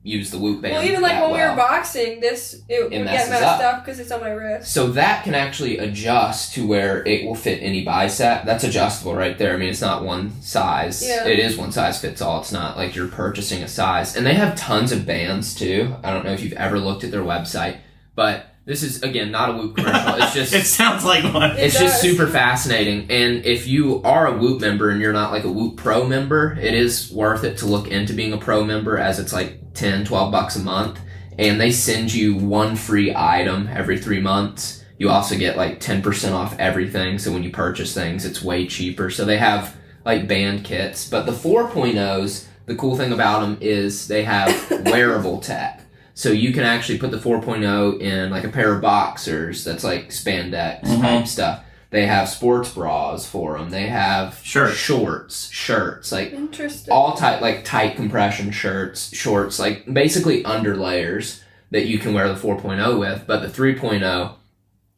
[0.04, 0.74] use the whoop band.
[0.74, 3.62] Well, even like when we were boxing, this it, would get messed up.
[3.62, 4.74] up because it's on my wrist.
[4.74, 8.44] So that can actually adjust to where it will fit any bicep.
[8.46, 9.54] That's adjustable right there.
[9.54, 11.06] I mean, it's not one size.
[11.06, 11.28] Yeah.
[11.28, 12.42] It is one size fits all.
[12.42, 14.16] It's not like you're purchasing a size.
[14.16, 15.96] And they have tons of bands too.
[16.04, 17.78] I don't know if you've ever looked at their website,
[18.16, 20.16] but this is again not a Whoop commercial.
[20.24, 21.52] It's just it sounds like one.
[21.52, 23.12] It it's just super fascinating.
[23.12, 26.58] And if you are a Whoop member and you're not like a Whoop Pro member,
[26.58, 30.06] it is worth it to look into being a pro member as it's like 10,
[30.06, 31.02] 12 bucks a month.
[31.38, 34.86] And they send you one free item every three months.
[34.98, 37.18] You also get like 10% off everything.
[37.20, 39.10] So when you purchase things, it's way cheaper.
[39.10, 41.10] So they have like band kits.
[41.10, 45.82] But the 4.0s, the cool thing about them is they have wearable tech.
[46.14, 50.10] So you can actually put the 4.0 in like a pair of boxers that's like
[50.10, 51.02] spandex Mhm.
[51.02, 51.64] type stuff.
[51.90, 53.70] They have sports bras for them.
[53.70, 54.78] They have Shirts.
[54.78, 56.92] shorts, shirts, like Interesting.
[56.94, 62.28] all tight, like tight compression shirts, shorts, like basically under layers that you can wear
[62.30, 63.24] the 4.0 with.
[63.28, 64.36] But the 3.0,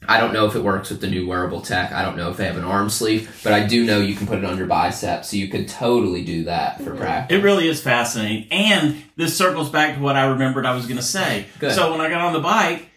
[0.07, 1.91] I don't know if it works with the new wearable tech.
[1.91, 4.27] I don't know if they have an arm sleeve, but I do know you can
[4.27, 6.97] put it under biceps, so you could totally do that for Mhm.
[6.97, 7.37] practice.
[7.37, 10.97] It really is fascinating, and this circles back to what I remembered I was going
[10.97, 11.45] to say.
[11.59, 11.73] Good.
[11.73, 12.87] So when I got on the bike,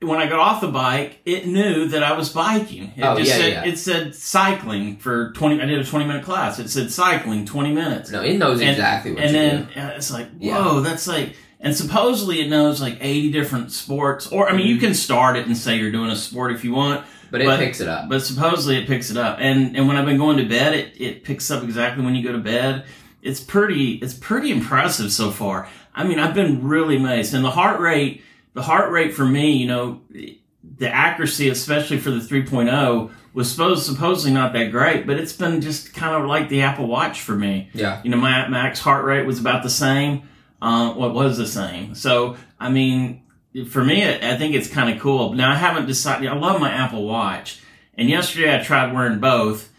[0.00, 2.92] when I got off the bike, it knew that I was biking.
[2.96, 3.64] It Oh, just yeah, said yeah.
[3.64, 5.60] it said cycling for twenty.
[5.60, 6.58] I did a twenty minute class.
[6.60, 8.10] It said cycling twenty minutes.
[8.12, 9.80] No, it knows And- exactly what and you then do.
[9.80, 10.58] uh, it's like, Yeah.
[10.62, 14.26] whoa, that's like, and supposedly it knows like 80 different sports.
[14.28, 14.68] Or, I mean, Mm-hmm.
[14.74, 17.46] you can start it and say you're doing a sport if you want, But it
[17.46, 18.08] but- picks it up.
[18.08, 19.38] but supposedly it picks it up.
[19.40, 22.22] And, and when I've been going to bed, it, it picks up exactly when you
[22.22, 22.84] go to bed.
[23.22, 25.68] It's pretty, it's pretty impressive so far.
[25.94, 27.34] I mean, I've been really amazed.
[27.34, 28.22] And the heart rate,
[28.54, 33.84] the heart rate for me, you know, the accuracy, especially for the 3.0, was supposed
[33.84, 37.34] supposedly not that great, but it's been just kind of like the Apple Watch for
[37.34, 37.68] me.
[37.74, 38.00] Yeah.
[38.04, 40.27] You know, my max heart rate was about the same.
[40.60, 41.94] Uh, what was the same?
[41.94, 43.22] So, I mean,
[43.70, 45.32] for me, I think it's kind of cool.
[45.32, 46.28] Now I haven't decided.
[46.28, 47.60] I love my Apple Watch,
[47.96, 49.70] and yesterday I tried wearing both,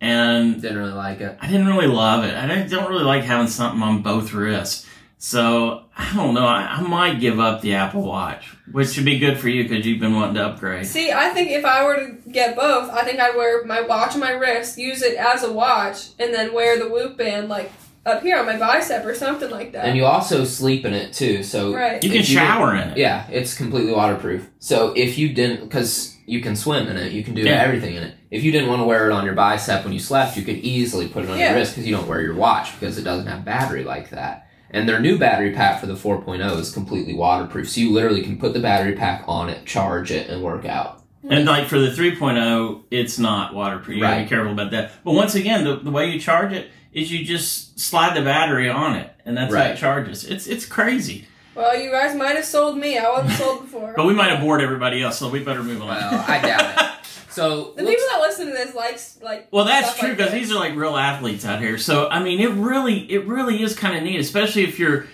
[0.00, 1.36] and Didn't really like it.
[1.40, 2.34] I didn't really love it.
[2.34, 4.86] I don't- don't really like having something on both wrists.
[5.18, 6.44] So I don't know.
[6.46, 9.86] I, I might give up the Apple Watch, which should be good for you because
[9.86, 10.86] you've been wanting to upgrade.
[10.86, 14.14] See, I think if I were to get both, I think I'd wear my watch
[14.14, 17.70] on my wrist, use it as a watch, and then wear the Whoop band like
[18.04, 19.84] up here on my bicep or something like that.
[19.84, 21.42] And you also sleep in it too.
[21.42, 22.02] So right.
[22.02, 22.98] You can If you- shower in it.
[22.98, 24.48] yeah, it's completely waterproof.
[24.58, 27.62] So if you didn't, because you can swim in it, you can do Yeah.
[27.62, 28.14] everything in it.
[28.30, 30.56] If you didn't want to wear it on your bicep when you slept, you could
[30.58, 31.50] easily put it on Yeah.
[31.50, 34.46] your wrist because you don't wear your watch because it doesn't have battery like that.
[34.70, 37.68] And their new battery pack for the 4.0 is completely waterproof.
[37.68, 41.02] So you literally can put the battery pack on it, charge it, and work out.
[41.28, 43.96] And like for the 3.0, it's not waterproof.
[43.96, 44.92] You gotta be careful about that.
[45.04, 48.68] But once again, the, the way you charge it is you just slide the battery
[48.68, 50.24] on it, and that's how it charges.
[50.24, 51.26] It's it's crazy.
[51.54, 52.96] Well, you guys might have sold me.
[52.98, 53.92] I wasn't sold before.
[53.94, 55.88] But we might have bored everybody else, so we better move on.
[55.88, 56.88] Well, I doubt it.
[57.32, 59.48] So the looks- people that listen to this likes like.
[59.50, 60.48] Well, that's stuff true because this.
[60.48, 61.78] these are like real athletes out here.
[61.78, 65.06] So I mean, it really, it really is kind of neat, especially if you're,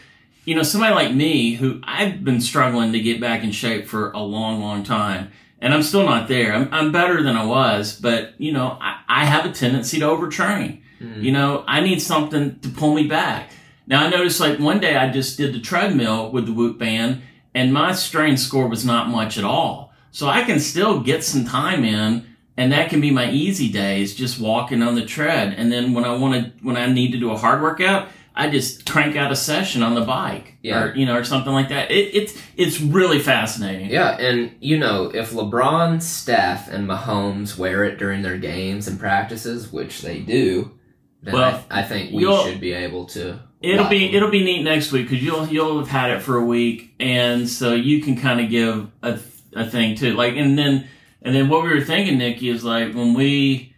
[0.44, 4.10] you know, somebody like me who I've been struggling to get back in shape for
[4.10, 6.52] a long, long time, and I'm still not there.
[6.54, 10.06] I'm, I'm better than I was, but you know, I, I have a tendency to
[10.06, 10.80] overtrain.
[11.00, 11.22] Mhm.
[11.22, 13.50] You know, I need something to pull me back.
[13.86, 17.22] Now I noticed like one day I just did the treadmill with the Whoop band,
[17.54, 19.92] and my strain score was not much at all.
[20.10, 22.24] So I can still get some time in
[22.56, 26.04] and that can be my easy days just walking on the tread and then when
[26.04, 29.30] i want to when i need to do a hard workout i just crank out
[29.30, 30.82] a session on the bike Yeah.
[30.82, 34.76] or you know or something like that it, it's it's really fascinating Yeah, and you
[34.76, 40.18] know, if LeBron, Steph, and Mahomes wear it during their games and practices, which they
[40.18, 40.72] do,
[41.22, 43.38] then Well, I, I think we you'll- should be able to.
[43.60, 44.14] it'll be them.
[44.16, 47.48] it'll be neat next week because you'll you'll have had it for a week and
[47.48, 49.18] so you can kind of give a,
[49.54, 50.86] a thing too like and then
[51.22, 53.74] and then what we were thinking nikki is like when we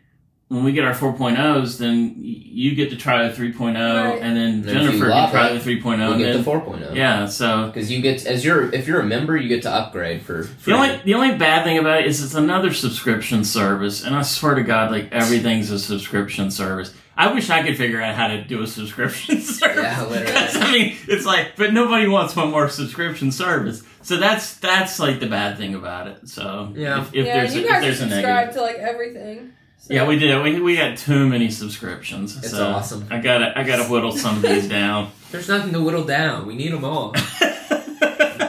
[0.49, 4.21] when we get our 4.0s then you get to try the 3.0 Right.
[4.21, 6.51] and then And if jennifer can try it, the 3.0 We'll and get then the
[6.51, 6.95] 4.0.
[6.95, 10.21] yeah so Because you get as you're if you're a member, you get to upgrade
[10.23, 10.43] for.
[10.67, 14.23] The only the only bad thing about it is it's another subscription service, and I
[14.23, 16.93] swear to God, like everything's a subscription service.
[17.29, 19.77] I wish I could figure out how to do a subscription service.
[19.83, 20.33] Yeah, literally.
[20.33, 23.83] 'Cause, I mean, it's like, but nobody wants one more subscription service.
[24.03, 26.29] So that's that's like the bad thing about it.
[26.29, 27.03] So Yeah.
[27.03, 29.53] if, if yeah, there's you a, if guys there's a subscribe negative, to like everything.
[29.79, 29.95] So.
[29.95, 30.43] yeah, we did.
[30.43, 32.37] We we got too many subscriptions.
[32.39, 33.07] It's so awesome.
[33.11, 35.11] I gotta I gotta whittle some of these down.
[35.31, 36.47] There's nothing to whittle down.
[36.47, 37.15] We need them all.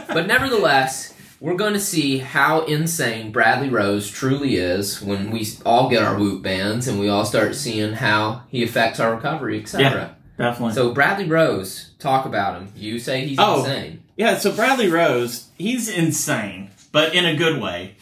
[0.08, 1.11] but nevertheless,
[1.42, 6.18] we're going to see how insane Bradley Rose truly is when we all get our
[6.18, 9.82] Whoop bands and we all start seeing how he affects our recovery, etc.
[9.82, 10.76] Yeah, Definitely.
[10.76, 12.72] So Bradley Rose, talk about him.
[12.76, 13.60] You say he's Oh.
[13.66, 14.04] insane.
[14.16, 17.96] Yeah, so Bradley Rose, he's insane, but in a good way.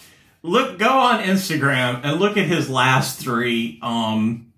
[0.44, 4.49] Look, go on Instagram and look at his last three um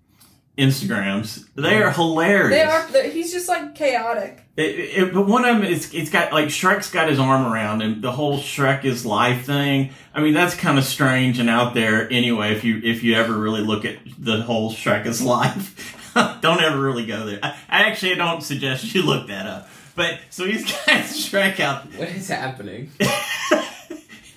[0.58, 1.48] Instagrams.
[1.54, 2.90] They are hilarious.
[2.90, 3.10] They are.
[3.10, 4.44] He's just like chaotic.
[4.54, 7.80] It, it, but one of them is it's got like Shrek's got his arm around
[7.80, 8.02] him.
[8.02, 9.90] The whole Shrek is life thing.
[10.14, 12.52] I mean, that's kind of strange and out there anyway.
[12.52, 15.96] If you if you ever really look at the whole Shrek is life,
[16.42, 17.40] don't ever really go there.
[17.42, 19.68] I, I actually don't suggest you look that up.
[19.94, 22.90] But so he's got Shrek out What is happening?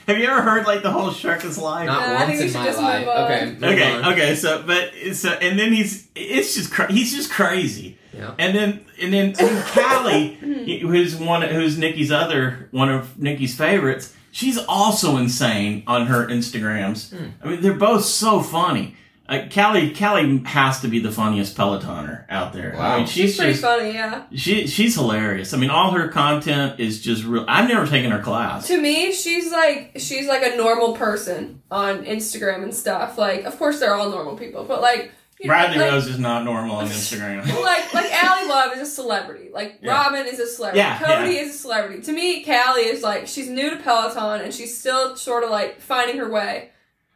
[0.07, 1.87] Have you ever heard like the whole shark is live?
[1.87, 2.99] Not I once think we in should my just life.
[2.99, 3.23] move on.
[3.31, 3.45] Okay.
[3.51, 4.13] move okay, on.
[4.13, 4.35] okay.
[4.35, 7.97] So, but so, and then he's it's just cra- he's just crazy.
[8.13, 8.33] Yeah.
[8.37, 10.33] And then and then and Callie,
[10.81, 14.13] who's one who's Nikki's other one of Nikki's favorites.
[14.31, 17.15] She's also insane on her Instagrams.
[17.15, 17.29] Hmm.
[17.41, 18.95] I mean, they're both so funny.
[19.27, 22.75] Uh, Callie, Callie has to be the funniest Pelotoner out there.
[22.75, 22.97] I Wow.
[22.97, 23.93] mean, She's she's, pretty just funny.
[23.93, 24.23] Yeah.
[24.35, 25.53] she she's hilarious.
[25.53, 27.43] I mean, all her content is just real.
[27.47, 28.67] I've never taken her class.
[28.67, 33.17] To me, she's like she's like a normal person on Instagram and stuff.
[33.17, 36.19] Like, of course, they're all normal people, but like you know, Bradley like, Rose is
[36.19, 37.39] not normal on Instagram.
[37.63, 39.49] like like Ally Love is a celebrity.
[39.51, 39.91] Like Yeah.
[39.91, 40.79] Robin is a celebrity.
[40.79, 41.41] Yeah, Cody yeah.
[41.41, 42.03] is a celebrity.
[42.03, 45.81] To me, Callie is like she's new to Peloton and she's still sort of like
[45.81, 46.69] finding her way.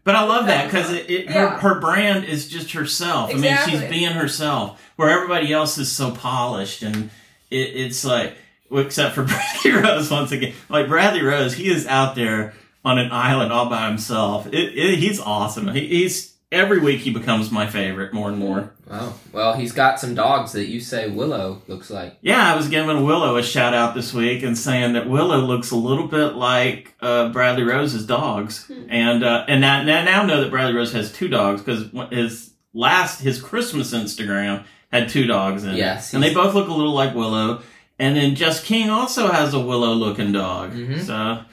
[0.10, 1.60] But I love that because it, it, her, Yeah.
[1.60, 3.30] her brand is just herself.
[3.30, 7.12] I mean, she's being herself, where everybody else is so polished, and
[7.52, 8.36] it, it's like,
[8.72, 9.24] except for
[9.64, 10.54] Bradley Rose once again.
[10.68, 14.48] Like Bradley Rose, he is out there on an island all by himself.
[14.48, 15.68] It, it, he's awesome.
[15.76, 18.74] He, he's every week he becomes my favorite more and more.
[18.90, 19.14] Wow.
[19.32, 22.18] Well, he's got some dogs that you say Willow looks like.
[22.22, 25.72] Yeah, I was giving Willow a shout out this week and saying that Willow looks
[25.72, 30.42] a little bit like uh, Bradley Rose's dogs, and uh, and now, now now know
[30.42, 35.64] that Bradley Rose has two dogs because his last his Christmas Instagram had two dogs
[35.64, 37.62] in Yes, it, and they both look a little like Willow.
[38.02, 40.72] And then Jess King also has a Willow looking dog.
[40.74, 41.06] Mhm.
[41.06, 41.44] So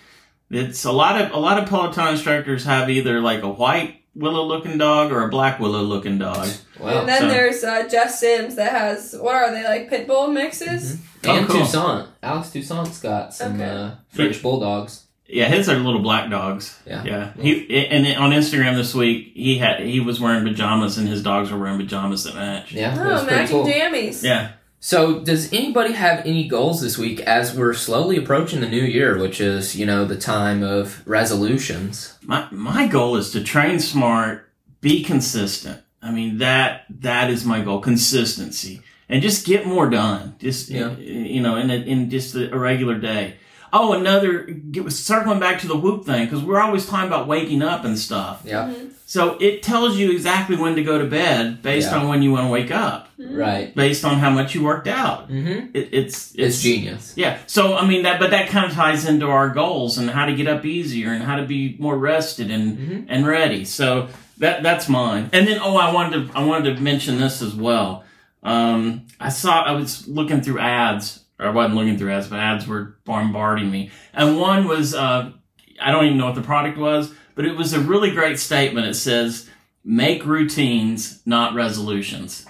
[0.48, 4.44] It's a lot of a lot of Peloton instructors have either like a white willow
[4.44, 6.48] looking dog or a black willow looking dog.
[6.80, 7.00] Wow.
[7.00, 10.28] and then so- there's uh, Jess Sims that has what are they like pit bull
[10.28, 10.98] mixes?
[11.24, 11.60] Oh, and cool.
[11.64, 12.08] Toussaint.
[12.22, 13.68] Alex Toussaint's got some Okay.
[13.70, 15.02] uh, French bulldogs.
[15.28, 16.78] Yeah, his are little black dogs.
[16.86, 17.02] Yeah.
[17.04, 17.32] yeah.
[17.40, 21.50] He and on Instagram this week he had he was wearing pajamas and his dogs
[21.50, 22.72] were wearing pajamas that match.
[22.72, 23.66] Yeah, Oh, matching cool.
[23.66, 24.22] jammies.
[24.22, 24.52] Yeah.
[24.86, 29.18] So, does anybody have any goals this week as we're slowly approaching the new year,
[29.18, 32.16] which is, you know, the time of resolutions?
[32.22, 34.48] My my goal is to train smart,
[34.80, 35.82] be consistent.
[36.00, 40.36] I mean that that is my goal, consistency, and just get more done.
[40.38, 40.96] Just Yeah.
[40.98, 43.38] you know, in a, in just a, a regular day.
[43.72, 47.62] Oh, another get, circling back to the whoop thing because we're always talking about waking
[47.62, 48.42] up and stuff.
[48.44, 48.90] Yeah, Mhm.
[49.08, 51.98] So it tells you exactly when to go to bed based Yeah.
[51.98, 53.36] on when you want to wake up, Mhm.
[53.38, 53.74] right.
[53.74, 55.30] based on how much you worked out.
[55.30, 55.66] Mm-hmm.
[55.74, 57.12] It, it's It's genius.
[57.16, 57.38] yeah.
[57.46, 60.34] So I mean that, but that kind of ties into our goals and how to
[60.34, 63.04] get up easier and how to be more rested and Mhm.
[63.08, 63.64] and ready.
[63.64, 65.28] So that that's mine.
[65.32, 68.02] And then oh, I wanted to I wanted to mention this as well.
[68.42, 71.20] Um, I saw I was looking through ads.
[71.38, 73.90] Or I wasn't looking through ads, but ads were bombarding me.
[74.14, 75.32] And one was uh,
[75.80, 78.86] I don't even know what the product was, but it was a really great statement.
[78.86, 79.48] It says,
[79.84, 82.46] "Make routines, not resolutions."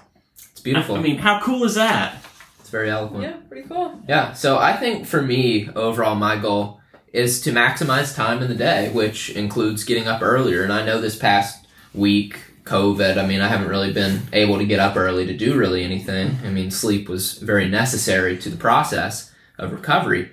[0.53, 0.97] It's beautiful.
[0.97, 2.23] I, I mean, how cool is that?
[2.67, 3.23] it's very eloquent.
[3.23, 4.01] Yeah, pretty cool.
[4.09, 6.81] Yeah, so I think for me, overall, my goal
[7.13, 10.65] is to maximize time in the day, which includes getting up earlier.
[10.65, 14.67] And I know this past week, COVID, I mean, I haven't really been able to
[14.67, 16.39] get up early to do really anything.
[16.45, 20.31] I mean, sleep was very necessary to the process of recovery.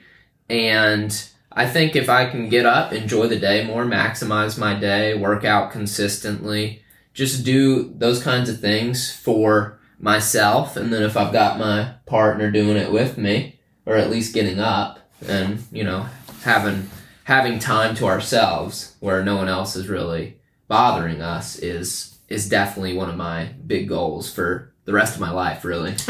[0.49, 5.13] And I think if I can get up, enjoy the day more, maximize my day,
[5.13, 10.75] work out consistently, just do those kinds of things for myself.
[10.75, 14.59] And then if I've got my partner doing it with me, or at least getting
[14.59, 16.07] up and, you know,
[16.41, 16.89] having
[17.25, 22.95] having time to ourselves where no one else is really bothering us is is definitely
[22.95, 25.91] one of my big goals for the rest of my life, really.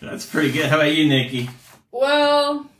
[0.00, 0.66] That's pretty good.
[0.66, 1.50] How about you, Nikki?
[1.90, 2.70] Well,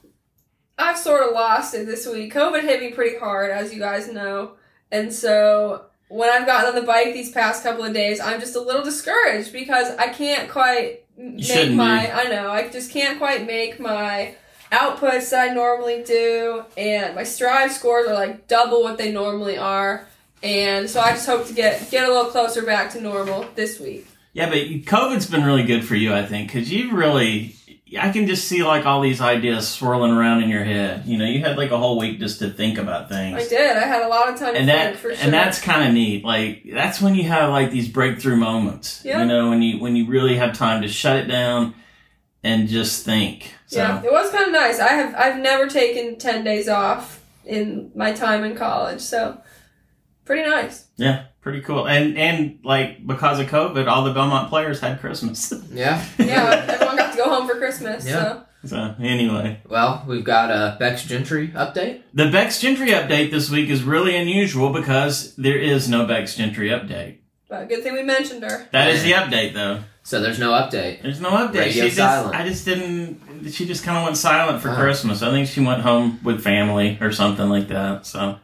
[0.79, 2.33] I've sort of lost it this week.
[2.33, 4.53] COVID hit me pretty hard, as you guys know.
[4.91, 8.57] And so when I've gotten on the bike these past couple of days, I'm just
[8.57, 12.13] a little discouraged because I can't quite make shouldn't my be.
[12.13, 14.35] I know, I just can't quite make my
[14.73, 19.59] outputs that I normally do and my strive scores are like double what they normally
[19.59, 20.07] are.
[20.43, 23.81] And so I just hope to get get a little closer back to normal this
[23.81, 24.07] week.
[24.33, 27.57] Yeah, but COVID's been really good for you, I think, because you've really,
[27.99, 31.07] I can just see like all these ideas swirling around in your head.
[31.07, 33.37] You know, you had like a whole week just to think about things.
[33.37, 33.77] I did.
[33.77, 35.25] I had a lot of time to and think that for sure.
[35.25, 36.25] and that's kind of neat.
[36.25, 39.03] Like that's when you have like these breakthrough moments.
[39.05, 39.21] Yeah.
[39.23, 41.75] You know, when you when you really have time to shut it down
[42.45, 43.55] and just think.
[43.67, 44.79] So Yeah, it was kind of nice.
[44.79, 49.41] I have I've never taken ten days off in my time in college, so
[50.29, 50.87] pretty nice.
[50.97, 51.89] yeah, pretty cool.
[51.89, 55.53] And and like because of COVID, all the Belmont players had Christmas.
[55.73, 56.05] Yeah.
[56.19, 58.07] Yeah, everyone got to go home for Christmas.
[58.07, 58.13] Yeah.
[58.13, 62.03] So so anyway, Well, we've got a Becs Gentry update.
[62.15, 66.69] the Becs Gentry update this week is really unusual because there is no Becs Gentry
[66.71, 67.19] update.
[67.49, 68.69] but good thing we mentioned her.
[68.73, 69.81] That is the update though.
[70.03, 71.03] So there's no update.
[71.03, 71.55] There's no update.
[71.69, 72.35] Radio she just, silent.
[72.35, 73.21] I just didn't.
[73.53, 74.75] She just kind of went silent for Oh.
[74.75, 75.23] Christmas.
[75.23, 78.07] I think she went home with family or something like that.
[78.07, 78.39] So,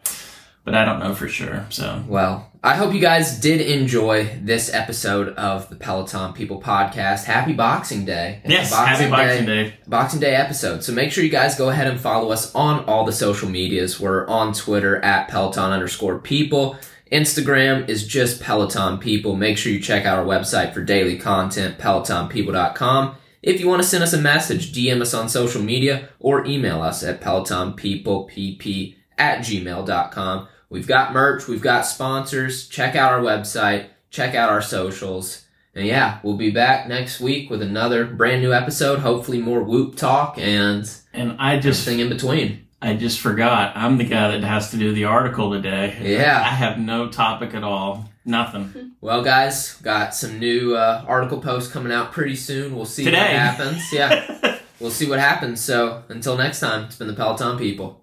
[0.65, 1.67] but I don't know for sure.
[1.71, 7.25] So, Well, I hope you guys did enjoy this episode of the Peloton People podcast.
[7.25, 8.41] Happy Boxing Day.
[8.43, 9.75] It's yes, happy Boxing Day.
[9.87, 10.83] Boxing Day episode.
[10.83, 14.01] So make sure you guys go ahead and follow us on all the social medias.
[14.01, 16.77] We're on Twitter at Peloton underscore people.
[17.13, 19.37] Instagram is just Peloton People.
[19.37, 23.17] Make sure you check out our website for daily content, pelotonpeople.com.
[23.43, 26.81] If you want to send us a message, DM us on social media or email
[26.81, 30.49] us at pelotonpeoplepp at gmail.com.
[30.71, 32.69] We've got merch, we've got sponsors.
[32.69, 35.45] Check out our website, check out our socials.
[35.75, 39.01] And yeah, we'll be back next week with another brand new episode.
[39.01, 42.67] Hopefully, more whoop talk and And I just, thing in between.
[42.81, 43.77] I just forgot.
[43.77, 45.97] I'm the guy that has to do the article today.
[46.03, 46.39] Yeah.
[46.39, 48.11] I have no topic at all.
[48.25, 48.93] Nothing.
[49.05, 52.75] Well, guys, got some new uh, article posts coming out pretty soon.
[52.75, 53.93] We'll see what happens.
[53.93, 55.61] Yeah, we'll see what happens.
[55.61, 58.03] So until next time, it's been the Peloton people.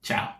[0.00, 0.32] Ciao.